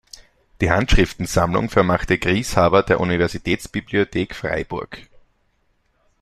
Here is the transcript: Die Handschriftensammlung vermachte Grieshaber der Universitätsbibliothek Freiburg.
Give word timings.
Die 0.61 0.71
Handschriftensammlung 0.71 1.69
vermachte 1.69 2.17
Grieshaber 2.17 2.81
der 2.81 2.99
Universitätsbibliothek 2.99 4.33
Freiburg. 4.33 5.03